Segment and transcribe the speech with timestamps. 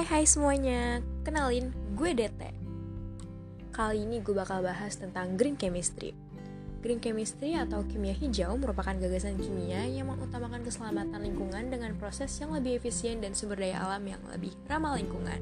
[0.00, 2.56] Hai semuanya, kenalin gue Dete.
[3.68, 6.16] Kali ini gue bakal bahas tentang green chemistry.
[6.80, 12.48] Green chemistry atau kimia hijau merupakan gagasan kimia yang mengutamakan keselamatan lingkungan dengan proses yang
[12.56, 15.36] lebih efisien dan sumber daya alam yang lebih ramah lingkungan.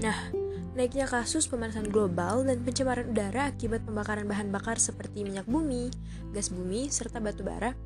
[0.00, 0.32] Nah,
[0.72, 5.92] naiknya kasus pemanasan global dan pencemaran udara akibat pembakaran bahan bakar seperti minyak bumi,
[6.32, 7.76] gas bumi, serta batu bara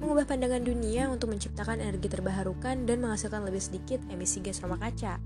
[0.00, 5.16] mengubah pandangan dunia untuk menciptakan energi terbarukan dan menghasilkan lebih sedikit emisi gas rumah kaca.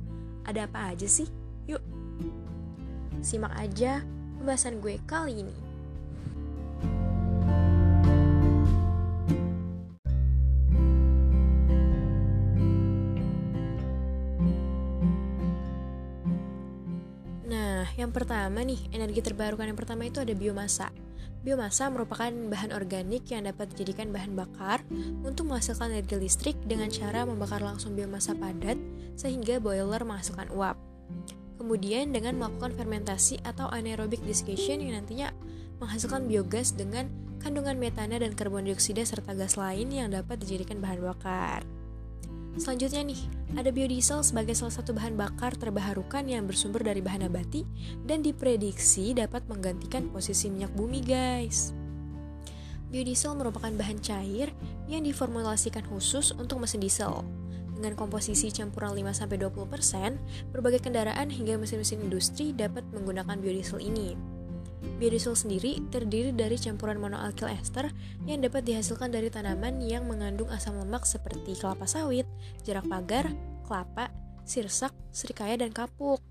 [0.46, 1.26] Ada apa aja sih?
[1.66, 1.82] Yuk,
[3.20, 4.06] simak aja
[4.38, 5.56] pembahasan gue kali ini.
[17.48, 21.07] Nah, yang pertama nih, energi terbarukan yang pertama itu ada biomasa.
[21.48, 24.84] Biomasa merupakan bahan organik yang dapat dijadikan bahan bakar
[25.24, 28.76] untuk menghasilkan energi listrik dengan cara membakar langsung biomasa padat
[29.16, 30.76] sehingga boiler menghasilkan uap.
[31.56, 35.32] Kemudian dengan melakukan fermentasi atau anaerobic desiccation yang nantinya
[35.80, 37.08] menghasilkan biogas dengan
[37.40, 41.64] kandungan metana dan karbon dioksida serta gas lain yang dapat dijadikan bahan bakar.
[42.58, 43.22] Selanjutnya nih,
[43.54, 47.62] ada biodiesel sebagai salah satu bahan bakar terbarukan yang bersumber dari bahan nabati
[48.02, 51.70] dan diprediksi dapat menggantikan posisi minyak bumi, guys.
[52.90, 54.50] Biodiesel merupakan bahan cair
[54.90, 57.22] yang diformulasikan khusus untuk mesin diesel.
[57.78, 64.37] Dengan komposisi campuran 5-20%, berbagai kendaraan hingga mesin-mesin industri dapat menggunakan biodiesel ini.
[64.98, 67.90] Biodiesel sendiri terdiri dari campuran monoalkyl ester
[68.26, 72.26] yang dapat dihasilkan dari tanaman yang mengandung asam lemak seperti kelapa sawit,
[72.62, 73.30] jerak pagar,
[73.66, 74.10] kelapa,
[74.46, 76.22] sirsak, serikaya, dan kapuk.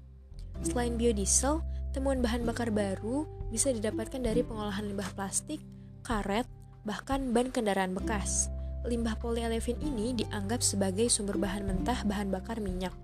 [0.66, 1.62] Selain biodiesel,
[1.94, 5.64] temuan bahan bakar baru bisa didapatkan dari pengolahan limbah plastik,
[6.04, 6.48] karet,
[6.84, 8.52] bahkan ban kendaraan bekas.
[8.88, 12.96] Limbah polyolefin ini dianggap sebagai sumber bahan mentah bahan bakar minyak.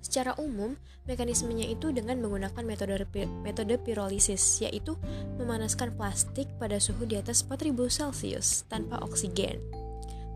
[0.00, 3.04] Secara umum, mekanismenya itu dengan menggunakan metode
[3.44, 4.96] metode pirolisis, yaitu
[5.36, 9.60] memanaskan plastik pada suhu di atas 4000 Celcius tanpa oksigen.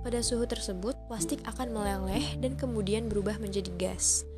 [0.05, 4.29] Pada suhu tersebut, plastik akan meleleh dan kemudian berubah menjadi gas.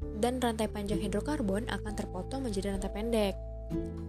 [0.00, 3.51] Dan rantai panjang hidrokarbon akan terpotong menjadi rantai pendek.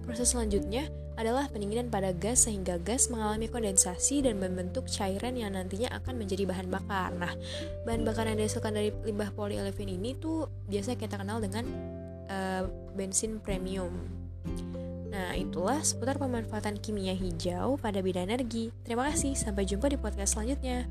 [0.03, 5.93] Proses selanjutnya adalah pendinginan pada gas sehingga gas mengalami kondensasi dan membentuk cairan yang nantinya
[5.93, 7.13] akan menjadi bahan bakar.
[7.13, 7.33] Nah,
[7.85, 11.65] bahan bakar yang dihasilkan dari limbah polyolefin ini tuh biasa kita kenal dengan
[12.29, 12.65] uh,
[12.97, 13.93] bensin premium.
[15.13, 18.73] Nah, itulah seputar pemanfaatan kimia hijau pada bidang energi.
[18.81, 20.89] Terima kasih, sampai jumpa di podcast selanjutnya.